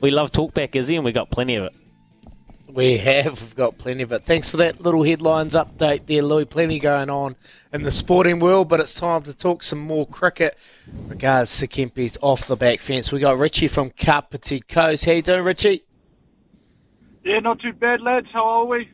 [0.00, 1.72] We love talkback, Izzy, and we got plenty of it.
[2.66, 3.42] We have.
[3.42, 4.22] We've got plenty of it.
[4.22, 6.44] Thanks for that little headlines update there, Louis.
[6.44, 7.36] Plenty going on
[7.72, 10.56] in the sporting world, but it's time to talk some more cricket.
[11.08, 13.10] Regards to Kempy's off the back fence.
[13.12, 15.04] We got Richie from Kapiti Coast.
[15.04, 15.82] How you doing, Richie?
[17.24, 18.28] Yeah, not too bad, lads.
[18.32, 18.88] How are we?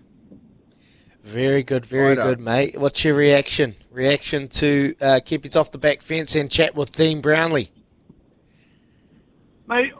[1.22, 2.30] Very good, very Righto.
[2.30, 2.78] good, mate.
[2.78, 3.76] What's your reaction?
[3.90, 7.68] Reaction to uh, Kempy's off the back fence and chat with Dean Brownlie?
[9.68, 9.92] Mate,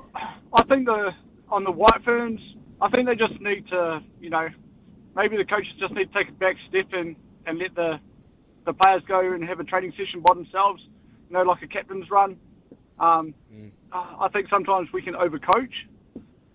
[0.59, 1.11] I think the
[1.49, 2.41] on the White Ferns,
[2.81, 4.49] I think they just need to, you know,
[5.15, 8.01] maybe the coaches just need to take a back step and, and let the
[8.65, 10.83] the players go and have a training session by themselves,
[11.29, 12.37] you know, like a captain's run.
[12.99, 13.34] Um,
[13.93, 15.73] I I think sometimes we can overcoach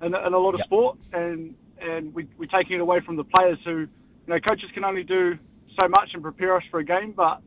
[0.01, 0.65] in, a- in a lot of Yep.
[0.67, 3.87] sport, and and we, we're taking it away from the players who, you
[4.27, 5.37] know, coaches can only do
[5.81, 7.41] so much and prepare us for a game, but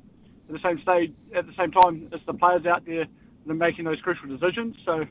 [0.48, 3.04] at the same stage, at the same time, it's the players out there
[3.46, 4.74] that are making those crucial decisions.
[4.84, 5.04] So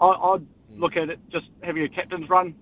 [0.00, 2.54] I, I'd look at it just having a captain's run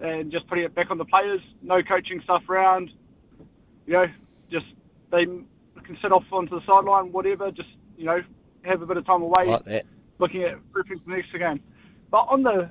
[0.00, 1.40] and just putting it back on the players.
[1.62, 2.90] No coaching stuff around.
[3.86, 4.06] You know,
[4.50, 4.66] just
[5.10, 7.50] they can sit off onto the sideline, whatever.
[7.50, 8.22] Just you know,
[8.62, 9.86] have a bit of time away, Like that.
[10.18, 11.60] looking at prepping for the next game.
[12.10, 12.68] But on the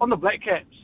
[0.00, 0.76] on the Black Caps,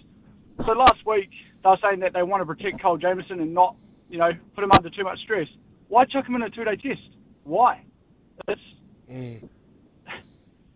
[0.65, 1.31] so last week
[1.65, 3.75] they were saying that they want to protect Kyle Jamieson and not,
[4.09, 5.49] you know, put him under too much stress.
[5.89, 7.01] Why chuck him in a two-day test?
[7.45, 7.83] Why?
[8.47, 8.61] It's
[9.09, 9.49] it, mm.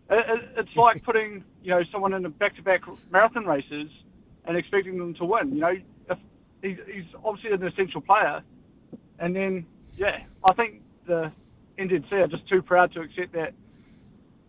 [0.09, 2.81] It- it's like putting you know someone in a back-to-back
[3.11, 3.89] marathon races
[4.45, 5.53] and expecting them to win.
[5.53, 5.75] You know,
[6.09, 6.17] if
[6.61, 8.41] he's, he's obviously an essential player,
[9.19, 9.65] and then
[9.97, 11.31] yeah, I think the
[11.77, 13.53] NZC are just too proud to accept that.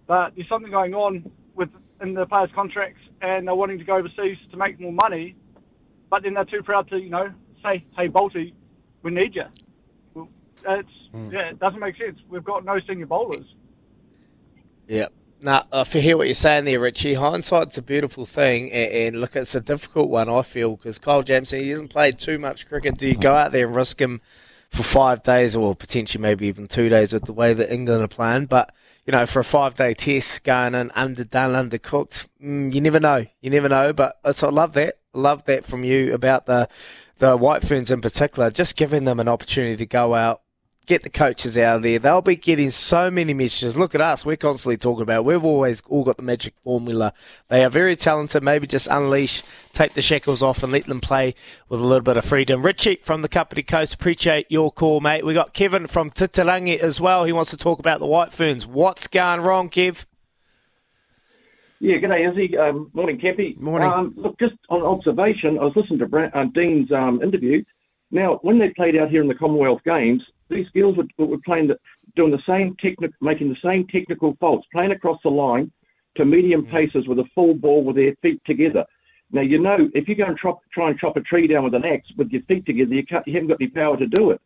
[0.07, 3.97] But there's something going on with in the players' contracts, and they're wanting to go
[3.97, 5.37] overseas to make more money,
[6.11, 7.33] but then they're too proud to you know
[7.63, 8.53] say, hey Bolty,
[9.03, 9.45] we need you.
[10.13, 10.29] Well,
[10.67, 11.31] It's hmm.
[11.33, 12.19] yeah, it doesn't make sense.
[12.29, 13.47] We've got no senior bowlers.
[14.89, 15.07] Yeah.
[15.45, 17.17] Now, I hear what you're saying there, Richie.
[17.17, 21.23] Hindsight's a beautiful thing, and, and look, it's a difficult one, I feel, because Kyle
[21.23, 22.97] Jamieson, he hasn't played too much cricket.
[22.97, 24.23] Do you go out there and risk him
[24.71, 28.09] for five days, or potentially maybe even two days with the way that England are
[28.09, 28.47] playing?
[28.47, 32.99] But, you know, for a five day test, going in underdone, undercooked, mm, you never
[32.99, 33.27] know.
[33.43, 34.95] You never know, but it's, I love that.
[35.13, 36.71] Love that from you about the,
[37.19, 40.41] the White Ferns in particular, just giving them an opportunity to go out,
[40.87, 41.99] get the coaches out of there.
[41.99, 43.77] They'll be getting so many messages.
[43.77, 44.25] Look at us.
[44.25, 45.25] We're constantly talking about it.
[45.25, 47.13] We've always all got the magic formula.
[47.49, 48.43] They are very talented.
[48.43, 51.35] Maybe just unleash, take the shackles off and let them play
[51.69, 52.63] with a little bit of freedom.
[52.63, 55.25] Richie from the Kapiti Coast, appreciate your call, mate.
[55.25, 57.25] We got Kevin from Titirangi as well.
[57.25, 58.67] He wants to talk about the White Ferns.
[58.67, 60.05] What's going wrong, Kev?
[61.81, 62.57] Yeah, good day, Izzy.
[62.57, 63.59] Um, morning, Kempy.
[63.61, 63.91] Morning.
[63.91, 67.63] Um, look, just on observation, I was listening to Brand, uh, Dean's um, interview.
[68.11, 71.69] Now, when they played out here in the Commonwealth Games, these girls were, were playing,
[71.69, 71.79] the,
[72.17, 75.71] doing the same technical, making the same technical faults, playing across the line
[76.17, 76.71] to medium mm.
[76.71, 78.85] paces with a full ball with their feet together.
[79.33, 81.75] Now, you know, if you go and chop, try and chop a tree down with
[81.75, 84.31] an axe with your feet together, you, can't, you haven't got any power to do
[84.31, 84.41] it.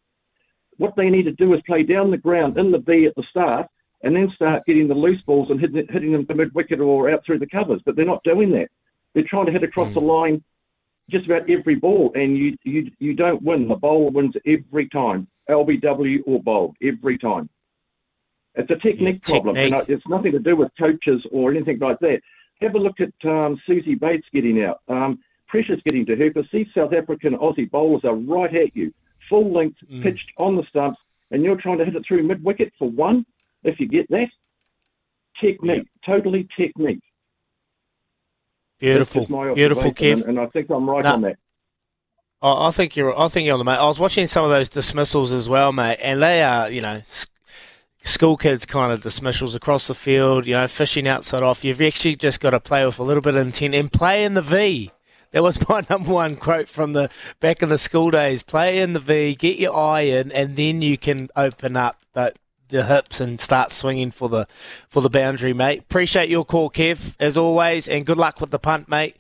[0.79, 3.25] What they need to do is play down the ground in the V at the
[3.25, 3.69] start
[4.03, 7.11] and then start getting the loose balls and hitting, hitting them to mid wicket or
[7.11, 7.83] out through the covers.
[7.85, 8.71] But they're not doing that.
[9.13, 10.07] They're trying to hit across the mm.
[10.07, 10.45] line
[11.11, 13.67] just about every ball, and you you you don't win.
[13.67, 17.49] The bowler wins every time, LBW or bowled every time.
[18.55, 21.99] It's a technique Yeah, problem, and it's nothing to do with coaches or anything like
[22.01, 22.21] that.
[22.61, 24.81] Have a look at um, Suzie Bates getting out.
[24.89, 28.93] Um, pressure's getting to her because these South African Aussie bowlers are right at you,
[29.29, 30.99] full length, pitched on the stumps,
[31.31, 33.25] and you're trying to hit it through mid wicket for one.
[33.63, 34.29] If you get that,
[35.41, 37.01] technique, totally technique.
[38.81, 40.13] Beautiful, beautiful, Kev.
[40.15, 41.13] and, and I think I'm right No.
[41.15, 41.37] on that.
[42.41, 43.19] I I think you're.
[43.19, 43.77] I think you're on the mate.
[43.79, 47.03] I was watching some of those dismissals as well, mate, and they are, you know,
[48.03, 51.65] school kids kind of dismissals across the field, you know, fishing outside off.
[51.65, 54.35] You've actually just got to play with a little bit of intent and play in
[54.35, 54.91] the V.
[55.33, 58.43] That was my number one quote from the back in the school days.
[58.43, 62.33] Play in the V, get your eye in, and then you can open up the,
[62.69, 64.47] the hips and start swinging for the
[64.89, 65.81] for the boundary, mate.
[65.81, 69.17] Appreciate your call, Kev, as always, and good luck with the punt, mate.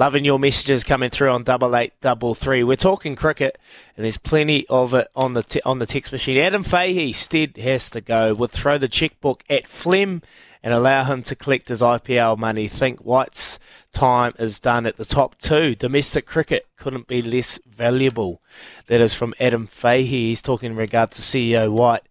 [0.00, 2.64] Loving your messages coming through on double eight double three.
[2.64, 3.58] We're talking cricket,
[3.94, 6.38] and there's plenty of it on the on the text machine.
[6.38, 8.32] Adam Fahey, Stead has to go.
[8.32, 10.22] Would throw the checkbook at Flem
[10.62, 12.66] and allow him to collect his IPL money.
[12.66, 13.58] Think White's
[13.92, 15.74] time is done at the top two.
[15.74, 18.40] Domestic cricket couldn't be less valuable.
[18.86, 20.28] That is from Adam Fahey.
[20.28, 22.04] He's talking in regard to CEO White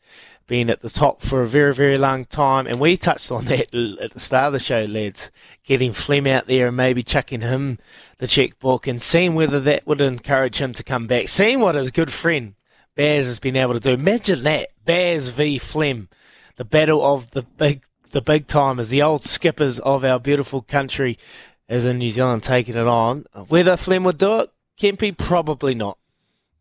[0.50, 2.68] being at the top for a very, very long time.
[2.68, 5.31] And we touched on that at the start of the show, lads.
[5.69, 7.77] Getting Flem out there and maybe chucking him
[8.18, 11.27] the checkbook and seeing whether that would encourage him to come back.
[11.27, 12.56] Seeing what his good friend
[12.95, 13.92] Baz has been able to do.
[13.92, 14.69] Imagine that.
[14.83, 16.10] Baz v Flem.
[16.56, 21.19] The battle of the big the big timers, the old skippers of our beautiful country
[21.68, 23.25] as in New Zealand taking it on.
[23.50, 24.50] Whether Flem would do it,
[24.81, 25.98] Kempy, probably not.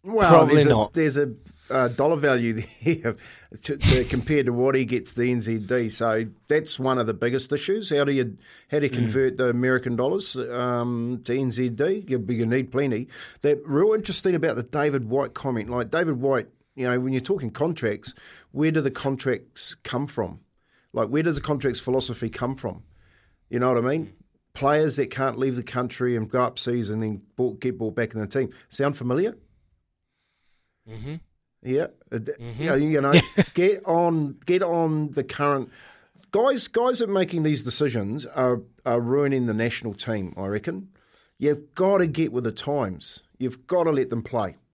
[0.09, 0.91] Well, Probably there's not.
[0.91, 1.35] A, there's a
[1.71, 3.17] uh, dollar value there
[3.63, 5.93] to, to compared to what he gets the NZD.
[5.93, 7.91] So that's one of the biggest issues.
[7.91, 8.37] How do you
[8.71, 12.09] how do you convert the American dollars um, to NZD?
[12.09, 13.09] You, you need plenty.
[13.43, 15.69] That real interesting about the David White comment.
[15.69, 18.15] Like David White, you know, when you're talking contracts,
[18.53, 20.41] where do the contracts come from?
[20.95, 22.83] Like where does the contracts philosophy come from?
[23.51, 24.15] You know what I mean?
[24.55, 27.95] Players that can't leave the country and go up seas and then bought, get bought
[27.95, 28.51] back in the team.
[28.71, 29.37] Sound familiar?
[30.89, 31.15] Mm-hmm.
[31.63, 33.13] Yeah, d- yeah, you know,
[33.55, 35.71] get on, get on the current
[36.31, 36.69] guys.
[36.69, 40.35] Guys that are making these decisions are are ruining the national team.
[40.37, 40.89] I reckon.
[41.41, 43.23] You've got to get with the times.
[43.39, 44.57] You've got to let them play.